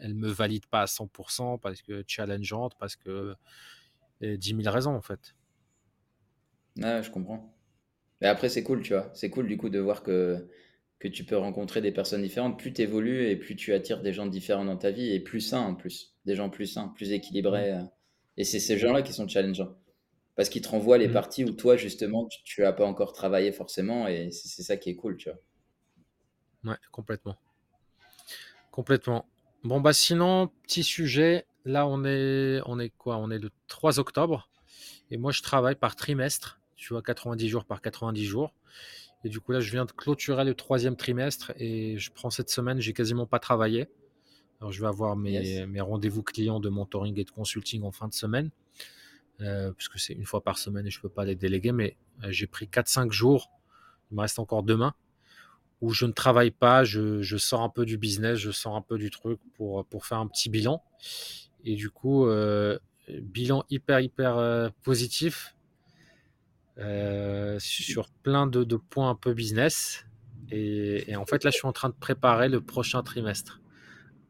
[0.00, 3.34] elle, me valide pas à 100%, parce que challengeante, parce que
[4.20, 5.34] 10 000 raisons en fait.
[6.82, 7.54] Ah, je comprends.
[8.20, 9.10] Mais après, c'est cool, tu vois.
[9.14, 10.48] C'est cool du coup de voir que,
[10.98, 12.58] que tu peux rencontrer des personnes différentes.
[12.58, 15.40] Plus tu évolues et plus tu attires des gens différents dans ta vie et plus
[15.40, 16.14] sains en plus.
[16.24, 17.72] Des gens plus sains, plus équilibrés.
[17.72, 17.82] Euh.
[18.36, 19.76] Et c'est ces gens-là qui sont challengeants.
[20.34, 21.12] Parce qu'ils te renvoient les mmh.
[21.12, 24.96] parties où toi, justement, tu n'as pas encore travaillé forcément et c'est ça qui est
[24.96, 25.38] cool, tu vois.
[26.72, 27.36] Ouais, complètement.
[28.70, 29.26] Complètement.
[29.64, 31.46] Bon, bah sinon, petit sujet.
[31.64, 33.16] Là, on est, on est quoi?
[33.16, 34.50] On est le 3 octobre.
[35.10, 38.52] Et moi, je travaille par trimestre tu vois, 90 jours par 90 jours.
[39.24, 42.50] Et du coup, là, je viens de clôturer le troisième trimestre et je prends cette
[42.50, 43.88] semaine, j'ai quasiment pas travaillé.
[44.60, 48.08] Alors, je vais avoir mes, mes rendez-vous clients de mentoring et de consulting en fin
[48.08, 48.50] de semaine,
[49.40, 52.28] euh, puisque c'est une fois par semaine et je peux pas les déléguer, mais euh,
[52.30, 53.50] j'ai pris 4-5 jours,
[54.10, 54.94] il me reste encore demain,
[55.80, 58.82] où je ne travaille pas, je, je, sors un peu du business, je sors un
[58.82, 60.82] peu du truc pour, pour faire un petit bilan.
[61.64, 65.55] Et du coup, euh, bilan hyper, hyper positif
[66.78, 70.04] euh, sur plein de, de, points un peu business.
[70.50, 73.60] Et, et, en fait, là, je suis en train de préparer le prochain trimestre.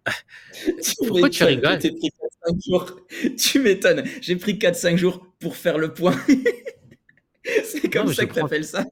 [1.09, 1.78] Pourquoi tu rigoles
[3.38, 4.04] Tu m'étonnes.
[4.20, 6.16] J'ai pris 4-5 jours pour faire le point.
[7.64, 8.85] C'est comme ça que tu appelles ça.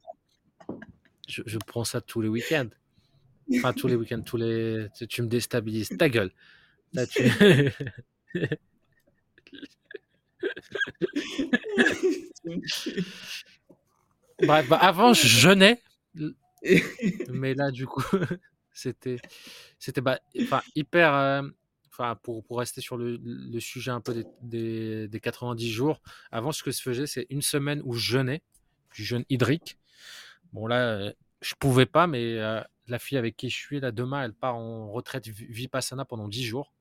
[1.28, 2.68] Je, je, prends ça tous les week-ends.
[3.56, 4.86] Enfin, tous les week-ends, tous les.
[5.08, 5.90] Tu, me déstabilises.
[5.98, 6.30] Ta gueule.
[6.92, 7.22] Là, tu...
[14.42, 15.80] Bref, bah, avant, je jeûnais.
[17.30, 18.02] mais là, du coup,
[18.72, 19.18] c'était,
[19.78, 20.20] c'était bah,
[20.74, 21.14] hyper.
[21.14, 21.42] Euh,
[21.90, 26.52] enfin, pour, pour rester sur le, le sujet un peu des, des, 90 jours, avant,
[26.52, 28.42] ce que je faisais, c'est une semaine où je jeûnais,
[28.94, 29.78] du jeûne hydrique.
[30.52, 33.92] Bon, là, euh, je pouvais pas, mais euh, la fille avec qui je suis, là,
[33.92, 36.73] demain, elle part en retraite Vipassana pendant 10 jours.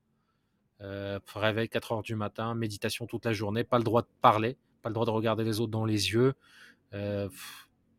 [0.80, 4.90] Réveil 4 heures du matin, méditation toute la journée, pas le droit de parler, pas
[4.90, 6.34] le droit de regarder les autres dans les yeux,
[6.92, 7.28] euh,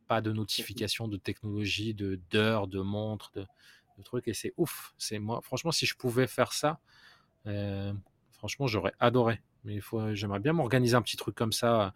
[0.07, 3.45] pas de notification de technologie, de d'heures, de montres, de,
[4.03, 4.27] trucs.
[4.27, 4.93] Et c'est ouf.
[4.97, 6.79] C'est moi, franchement, si je pouvais faire ça,
[7.47, 7.93] euh,
[8.31, 9.41] franchement, j'aurais adoré.
[9.63, 11.93] Mais il faut, j'aimerais bien m'organiser un petit truc comme ça,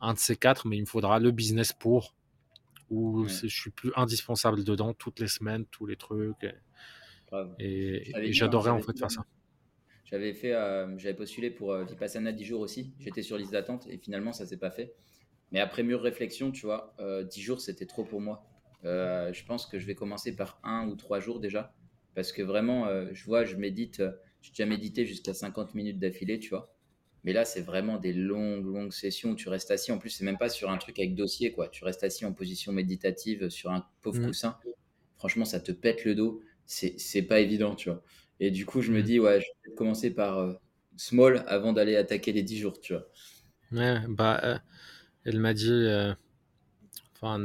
[0.00, 2.14] un de ces quatre, mais il me faudra le business pour,
[2.90, 6.46] où je suis plus indispensable dedans toutes les semaines, tous les trucs.
[7.58, 9.24] Et, j'adorerais en fait faire ça.
[10.06, 12.94] J'avais fait, euh, j'avais postulé pour Vipassana 10 jours aussi.
[12.98, 14.94] J'étais sur liste d'attente et finalement ça s'est pas fait.
[15.52, 18.46] Mais après mûre réflexion, tu vois, euh, 10 jours, c'était trop pour moi.
[18.84, 21.74] Euh, je pense que je vais commencer par un ou trois jours déjà.
[22.14, 25.98] Parce que vraiment, euh, je vois, je médite, euh, j'ai déjà médité jusqu'à 50 minutes
[25.98, 26.72] d'affilée, tu vois.
[27.24, 29.34] Mais là, c'est vraiment des longues, longues sessions.
[29.34, 29.92] Tu restes assis.
[29.92, 31.68] En plus, c'est même pas sur un truc avec dossier, quoi.
[31.68, 34.26] Tu restes assis en position méditative sur un pauvre mmh.
[34.26, 34.56] coussin.
[35.18, 36.40] Franchement, ça te pète le dos.
[36.64, 38.02] C'est pas évident, tu vois.
[38.40, 40.54] Et du coup, je me dis, ouais, je vais peut-être commencer par euh,
[40.96, 43.06] small avant d'aller attaquer les 10 jours, tu vois.
[43.72, 44.58] Ouais, bah, euh,
[45.24, 46.14] elle m'a dit, euh,
[47.14, 47.38] enfin,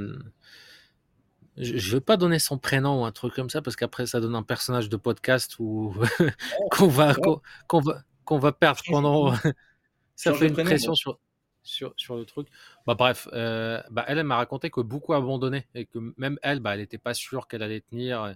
[1.57, 4.19] je, je veux pas donner son prénom ou un truc comme ça parce qu'après ça
[4.19, 5.93] donne un personnage de podcast ou
[6.71, 9.33] qu'on va, Ouais, qu'on qu'on va, qu'on va perdre pendant.
[10.15, 10.95] ça Change fait une prénom, pression bon.
[10.95, 11.19] sur,
[11.63, 12.47] sur, sur le truc.
[12.87, 16.59] Bah, bref, euh, bah, elle, elle m'a raconté que beaucoup abandonné et que même elle,
[16.59, 18.35] bah, elle était pas sûre qu'elle allait tenir.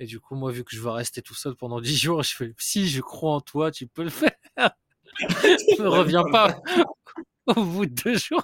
[0.00, 2.34] Et du coup, moi, vu que je vais rester tout seul pendant 10 jours, je
[2.34, 4.32] fais si je crois en toi, tu peux le faire.
[4.56, 6.60] ne reviens pas
[7.46, 8.42] au bout de deux jours.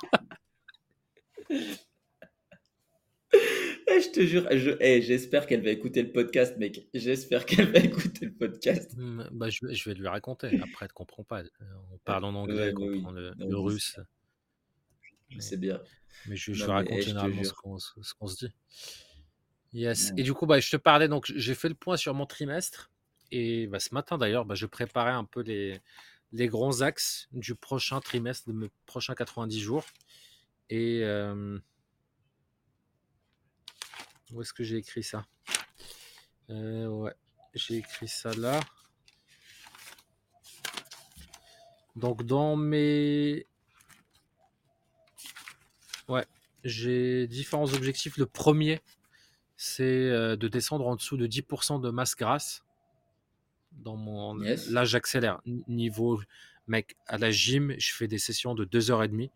[3.32, 6.88] Eh, je te jure, je, eh, j'espère qu'elle va écouter le podcast, mec.
[6.94, 8.92] J'espère qu'elle va écouter le podcast.
[8.96, 10.60] Hmm, Bah, je, vais- je vais lui raconter.
[10.62, 11.42] Après, elle comprend pas.
[11.92, 12.96] On parle en anglais, Ouais, elle oui.
[12.98, 14.00] comprend le, Non, le je russe.
[15.28, 15.80] je sais bien.
[16.26, 17.56] mais je, je Non, lui mais raconte eh, je te généralement ce jure.
[17.62, 18.52] qu'on ce qu'on se dit.
[19.72, 20.10] Yes.
[20.16, 20.24] Et Non.
[20.24, 22.90] du coup, bah, je te parlais, donc j'ai fait le point sur mon trimestre.
[23.30, 25.80] Et bah, ce matin d'ailleurs, bah, je préparais un peu les,
[26.32, 29.84] les grands axes du prochain trimestre, de mes prochains 90 jours.
[30.68, 31.58] Et euh,
[34.32, 35.24] où est-ce que j'ai écrit ça?
[36.50, 37.14] Euh, Ouais,
[37.54, 38.60] j'ai écrit ça là.
[41.96, 43.46] Donc dans mes...
[46.08, 46.24] Ouais,
[46.64, 48.16] j'ai différents objectifs.
[48.16, 48.80] Le premier,
[49.62, 52.64] c'est euh, de descendre en dessous de 10% de masse grasse.
[53.72, 54.40] Dans mon...
[54.42, 54.70] Yes.
[54.70, 55.42] Là, j'accélère.
[55.68, 56.18] Niveau,
[56.66, 59.30] mec, à la gym, je fais des sessions de 2h30.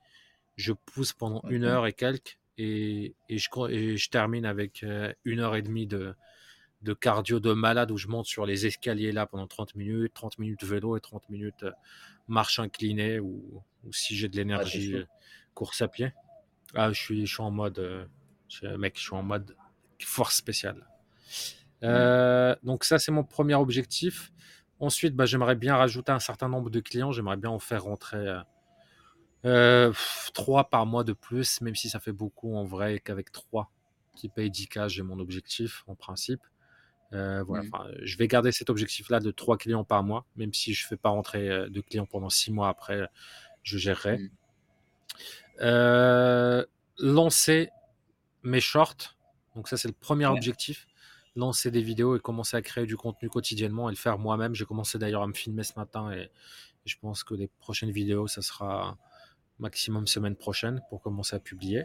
[0.56, 2.38] Je pousse pendant une heure et quelques.
[2.56, 6.14] Et, et, je, et je termine avec euh, une heure et demie de,
[6.80, 10.38] de cardio de malade où je monte sur les escaliers là pendant 30 minutes, 30
[10.38, 11.72] minutes vélo et 30 minutes euh,
[12.28, 14.96] marche inclinée ou, ou si j'ai de Ah, l'énergie,
[15.52, 16.14] course à pied.
[16.74, 18.08] Ah, je suis, je suis en mode,
[18.48, 19.54] je- mec, je suis en mode
[20.00, 20.88] force spéciale.
[21.82, 24.32] Euh, donc ça, c'est mon premier objectif.
[24.80, 27.12] Ensuite, bah, j'aimerais bien rajouter un certain nombre de clients.
[27.12, 28.40] J'aimerais bien en faire rentrer euh,
[29.44, 33.30] euh, pff, trois par mois de plus, même si ça fait beaucoup en vrai, qu'avec
[33.30, 33.70] trois
[34.14, 36.40] qui payent 10K, j'ai mon objectif en principe.
[37.12, 37.64] Euh, voilà,
[38.02, 41.10] je vais garder cet objectif-là de trois clients par mois, même si je fais pas
[41.10, 43.08] rentrer euh, de clients pendant six mois après,
[43.62, 44.18] je gérerai.
[45.60, 46.64] Euh,
[46.98, 47.70] lancer
[48.42, 49.16] mes shorts,
[49.54, 50.32] donc ça c'est le premier Ouais.
[50.32, 50.86] objectif.
[51.36, 54.54] Lancer des vidéos et commencer à créer du contenu quotidiennement et le faire moi-même.
[54.54, 56.30] J'ai commencé d'ailleurs à me filmer ce matin et,
[56.84, 58.98] je pense que les prochaines vidéos, ça sera
[59.58, 61.84] maximum semaine prochaine pour commencer à publier.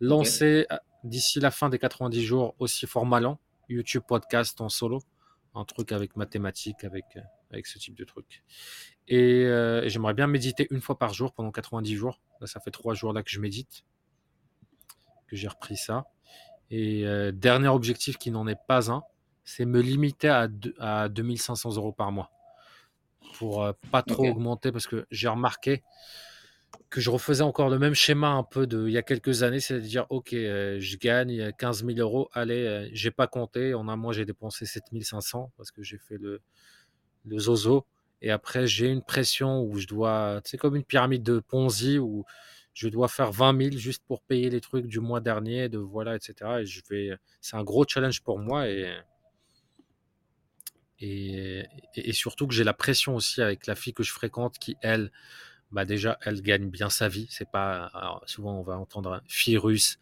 [0.00, 5.02] Lancer euh, d'ici la fin des 90 jours aussi format lent, YouTube podcast en solo,
[5.54, 8.44] un truc avec mathématiques, avec, euh, avec ce type de truc.
[9.08, 12.20] Et, euh, et j'aimerais bien méditer une fois par jour pendant 90 jours.
[12.40, 13.84] Là, ça fait trois jours là que je médite,
[15.26, 16.06] que j'ai repris ça.
[16.70, 19.02] Et euh, dernier objectif qui n'en est pas un,
[19.44, 22.30] c'est me limiter à, à 2500 euros par mois.
[23.34, 25.82] Pour euh, pas trop augmenter parce que j'ai remarqué
[26.88, 29.60] que je refaisais encore le même schéma un peu de il y a quelques années,
[29.60, 33.74] c'est à dire ok, euh, je gagne 15 000 euros, allez, euh, j'ai pas compté,
[33.74, 36.40] en un mois j'ai dépensé 7500 parce que j'ai fait le,
[37.24, 37.86] le zozo.
[38.22, 42.24] Et après j'ai une pression où je dois, c'est comme une pyramide de Ponzi où
[42.74, 46.16] je dois faire 20 000 juste pour payer les trucs du mois dernier, de voilà,
[46.16, 46.34] etc.
[46.60, 48.96] Et je vais, c'est un gros challenge pour moi et
[51.02, 55.10] et, surtout que j'ai la pression aussi avec la fille que je fréquente qui elle
[55.70, 59.98] bah déjà elle gagne bien sa vie c'est pas souvent on va entendre fille russe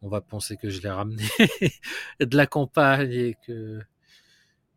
[0.00, 1.24] on va penser que je l'ai ramené
[2.20, 3.80] de la campagne et que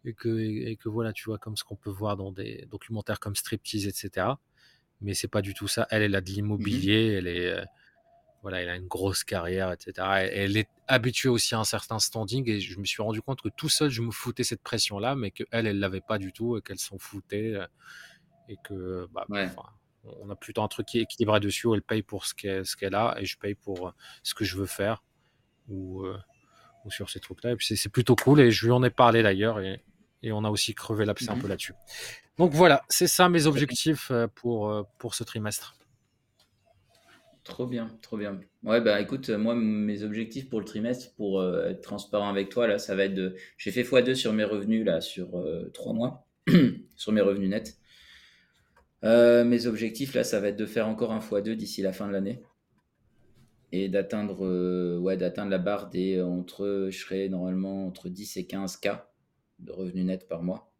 [0.03, 3.19] et que et que voilà tu vois comme ce qu'on peut voir dans des documentaires
[3.19, 4.27] comme striptease etc
[5.01, 6.35] mais c'est pas du tout ça elle elle a de Mhm.
[6.35, 7.63] l'immobilier elle est euh,
[8.41, 11.99] voilà elle a une grosse carrière etc elle, elle est habituée aussi à un certain
[11.99, 14.99] standing et je me suis rendu compte que tout seul je me foutais cette pression
[14.99, 17.65] là mais que elle l'avait pas du tout et qu'elle s'en foutait euh,
[18.47, 19.45] et que bah, Ouais.
[19.45, 19.69] enfin,
[20.03, 22.65] on a plutôt un truc qui est équilibré dessus où elle paye pour ce qu'elle
[22.65, 25.03] ce qu'elle a et je paye pour euh, ce que je veux faire
[25.67, 26.17] ou, euh,
[26.83, 28.83] ou sur ces trucs là et puis c'est- c'est plutôt cool et je lui en
[28.83, 29.83] ai parlé d'ailleurs et,
[30.23, 31.41] et on a aussi crevé l'abcès un Mhm.
[31.41, 31.73] peu là-dessus
[32.37, 35.75] donc voilà c'est ça mes objectifs euh, pour, euh, pour ce trimestre
[37.43, 38.39] Trop bien, trop bien.
[38.63, 42.65] Ouais, bah écoute, moi, mes objectifs pour le trimestre, pour euh, être transparent avec toi,
[42.65, 43.35] là, ça va être de.
[43.57, 46.25] J'ai fait x2 sur mes revenus, là, sur euh, trois mois,
[46.95, 47.77] sur mes revenus nets.
[49.03, 52.07] Euh, mes objectifs, là, ça va être de faire encore un x2 d'ici la fin
[52.07, 52.41] de l'année.
[53.71, 56.19] Et d'atteindre ouais, d'atteindre la barre des.
[56.21, 58.89] entre, je serai normalement entre 10 et 15 K
[59.59, 60.71] de revenus nets par mois.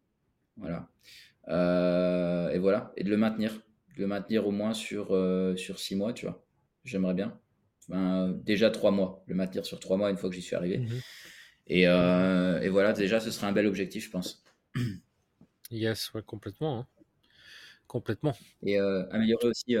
[0.56, 0.88] Voilà.
[1.48, 2.92] Euh, et voilà.
[2.96, 3.52] Et de le maintenir.
[3.96, 6.44] De le maintenir au moins sur, euh, sur 6 mois, tu vois.
[6.84, 7.38] J'aimerais bien.
[7.88, 9.24] Enfin, déjà 3 mois.
[9.26, 10.78] Le maintenir sur 3 mois une fois que j'y suis arrivé.
[10.78, 11.00] Mhm.
[11.68, 14.44] Et, euh, et voilà, déjà, ce serait un bel objectif, je pense.
[15.70, 16.78] Yes, ouais, complètement.
[16.80, 16.86] hein.
[17.86, 18.36] Complètement.
[18.62, 19.76] Et améliorer aussi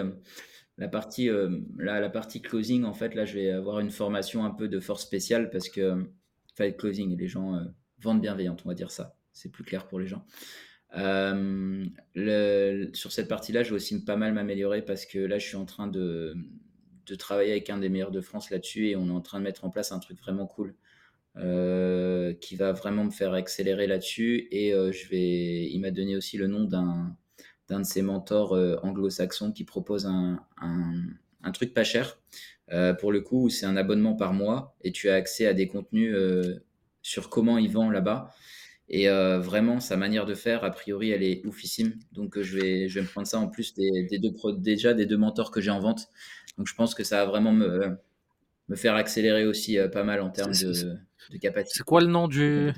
[0.78, 2.84] la partie, euh, la, la partie closing.
[2.84, 6.06] En fait, là, je vais avoir une formation un peu de force spéciale parce que,
[6.52, 7.64] enfin, closing, les gens euh,
[8.06, 9.16] vendent bienveillante, on va dire ça.
[9.32, 10.24] C'est plus clair pour les gens.
[10.96, 11.84] Euh,
[12.94, 15.66] sur cette partie-là, je vais aussi pas mal m'améliorer parce que là, je suis en
[15.66, 16.34] train de,
[17.06, 19.44] de travailler avec un des meilleurs de France là-dessus et on est en train de
[19.44, 20.74] mettre en place un truc vraiment cool
[21.36, 24.48] euh, qui va vraiment me faire accélérer là-dessus.
[24.50, 27.16] Et euh, je vais, il m'a donné aussi le nom d'un
[27.68, 28.52] d'un de ses mentors
[28.84, 32.16] anglo-saxons qui propose un, un, truc pas cher.
[33.00, 36.14] Pour le coup, c'est un abonnement par mois et tu as accès à des contenus
[37.06, 38.34] sur comment il vend là-bas.
[38.88, 41.94] Et euh, vraiment, sa manière de faire, a priori, elle est oufissime.
[42.10, 44.92] Donc, euh, je vais, je vais me prendre ça en plus des, des deux déjà
[44.92, 46.08] des deux mentors que j'ai en vente.
[46.58, 47.96] Donc, je pense que ça va vraiment me,
[48.68, 50.98] me faire accélérer aussi euh, pas mal en termes de, de
[51.30, 52.72] c'est capacité, quoi le nom du,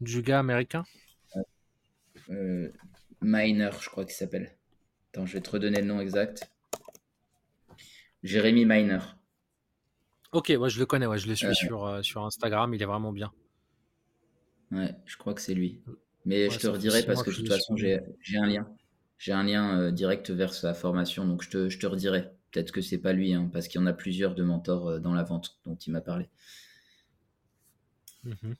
[0.00, 0.84] gars américain?
[3.20, 4.56] Miner, je crois qu'il s'appelle.
[5.12, 6.50] Attends, je vais te redonner le nom exact.
[8.22, 9.00] Jérémy Miner.
[10.32, 12.86] Ok, ouais, je le connais, ouais, je le Euh, suis sur, sur Instagram, il est
[12.86, 13.32] vraiment bien.
[14.72, 15.80] Ouais, je crois que c'est lui.
[16.24, 18.68] Mais Ouais, je te redirai parce que de toute façon, j'ai un lien.
[19.18, 22.30] J'ai un lien euh, direct vers sa formation, donc je te, je te redirai.
[22.52, 24.98] Peut-être que c'est pas lui, hein, parce qu'il y en a plusieurs de mentors euh,
[25.00, 26.28] dans la vente dont il m'a parlé.
[28.24, 28.56] Mhm.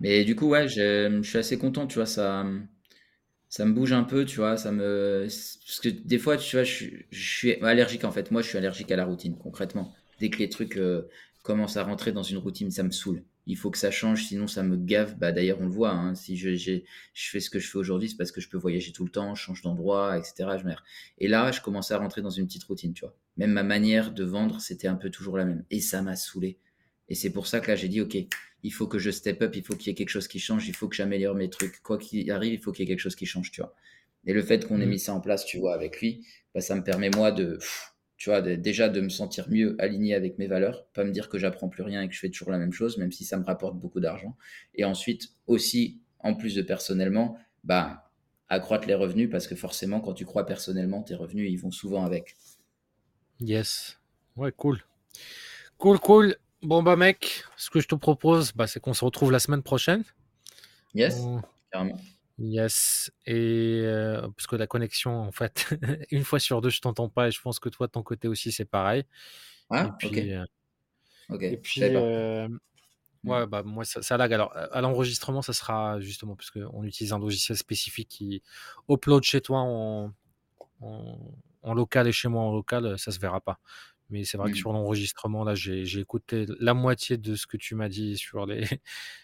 [0.00, 2.44] Mais du coup, ouais, je suis assez content, tu vois, ça,
[3.48, 5.22] ça me bouge un peu, tu vois, ça me...
[5.24, 8.30] Parce que des fois, tu vois, je, suis- je suis allergique en fait.
[8.30, 9.94] Moi, je suis allergique à la routine, concrètement.
[10.18, 11.08] Dès que les trucs euh,
[11.42, 13.24] commencent à rentrer dans une routine, ça me saoule.
[13.46, 15.16] Il faut que ça change, sinon ça me gave.
[15.18, 17.78] Bah, d'ailleurs, on le voit, hein, si je, j'ai- je fais ce que je fais
[17.78, 20.56] aujourd'hui, c'est parce que je peux voyager tout le temps, je change d'endroit, etc.
[20.58, 20.64] Je
[21.18, 23.16] Et là, je commençais à rentrer dans une petite routine, tu vois.
[23.36, 25.64] Même ma manière de vendre, c'était un peu toujours la même.
[25.70, 26.58] Et ça m'a saoulé.
[27.08, 28.16] Et c'est pour ça que là, j'ai dit, OK,
[28.62, 30.66] il faut que je step up, il faut qu'il y ait quelque chose qui change,
[30.68, 31.80] il faut que j'améliore mes trucs.
[31.82, 33.74] Quoi qu'il arrive, il faut qu'il y ait quelque chose qui change, tu vois.
[34.26, 34.90] Et le fait qu'on ait Mhm.
[34.90, 37.93] mis ça en place, tu vois, avec lui, bah, ça me permet, moi, de, pff,
[38.16, 41.28] tu vois, de- déjà de me sentir mieux aligné avec mes valeurs, pas me dire
[41.28, 43.36] que j'apprends plus rien et que je fais toujours la même chose, même si ça
[43.38, 44.36] me rapporte beaucoup d'argent.
[44.74, 48.10] Et ensuite, aussi, en plus de personnellement, bah,
[48.48, 52.04] accroître les revenus, parce que forcément, quand tu crois personnellement, tes revenus, ils vont souvent
[52.04, 52.36] avec.
[53.40, 53.98] Yes.
[54.36, 54.80] Ouais, cool.
[55.78, 56.36] Cool, cool.
[56.62, 59.62] Bon, bah, mec, ce que je te propose, bah, c'est qu'on se retrouve la semaine
[59.62, 60.02] prochaine.
[60.94, 61.98] Yes, On- carrément.
[62.38, 63.12] Yes.
[63.26, 65.68] Et euh, parce que la connexion, en fait,
[66.10, 68.26] une fois sur deux, je t'entends pas et je pense que toi, de ton côté
[68.28, 69.04] aussi, c'est pareil.
[69.80, 70.44] Et Ah, ok, puis, euh,
[71.28, 72.00] ok, et je puis savais pas.
[72.00, 72.48] euh,
[73.24, 74.32] ouais, bah, moi, ça, ça lag.
[74.32, 78.42] Alors, à l'enregistrement, ça sera justement parce qu'on utilise un logiciel spécifique qui
[78.90, 80.12] upload chez toi en,
[80.80, 81.18] en,
[81.62, 83.60] en local et chez moi en local, ça se verra pas.
[84.14, 84.60] Mais c'est vrai que Hmm.
[84.60, 88.60] sur l'enregistrement, là, j'ai écouté la moitié de ce que tu m'as dit sur les,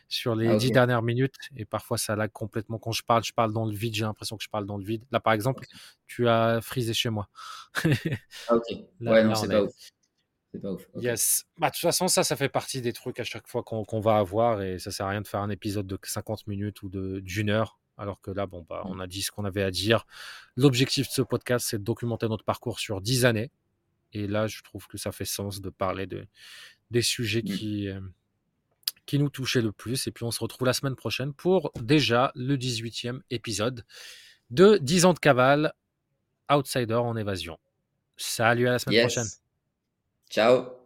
[0.08, 1.36] sur les Ah, dix dernières minutes.
[1.56, 2.78] Et parfois, ça lag complètement.
[2.78, 3.94] Quand je parle, je parle dans le vide.
[3.94, 5.04] J'ai l'impression que je parle dans le vide.
[5.12, 5.64] Là, par exemple,
[6.08, 7.28] tu as frisé chez moi.
[8.48, 8.64] Ah, ok.
[8.98, 9.72] Là, Ouais, non, c'est pas ouf.
[10.52, 10.84] C'est pas ouf.
[10.96, 11.44] Yes.
[11.58, 14.16] Bah, de toute façon, ça, ça fait partie des trucs à chaque fois qu'on va
[14.18, 14.60] avoir.
[14.62, 17.48] Et ça sert à rien de faire un épisode de 50 minutes ou de- d'une
[17.50, 17.78] heure.
[17.96, 18.92] Alors que là, bon, bah, Hmm.
[18.96, 20.04] on a dit ce qu'on avait à dire.
[20.56, 23.50] L'objectif de ce podcast, c'est de documenter notre parcours sur 10 années.
[24.12, 26.26] Et là, je trouve que ça fait sens de parler de,
[26.90, 27.56] des sujets Hmm.
[27.56, 28.00] qui, euh,
[29.06, 30.06] qui nous touchaient le plus.
[30.06, 33.84] Et puis, on se retrouve la semaine prochaine pour déjà le 18e épisode
[34.50, 35.72] de 10 ans de cavale,
[36.50, 37.58] Outsider en évasion.
[38.16, 39.26] Salut, à la semaine prochaine.
[40.28, 40.79] Ciao.